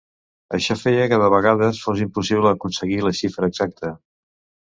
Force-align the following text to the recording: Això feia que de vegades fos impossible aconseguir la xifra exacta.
Això 0.57 0.75
feia 0.83 1.03
que 1.11 1.19
de 1.23 1.27
vegades 1.33 1.81
fos 1.87 2.01
impossible 2.07 2.53
aconseguir 2.53 2.99
la 3.09 3.13
xifra 3.21 3.51
exacta. 3.53 3.93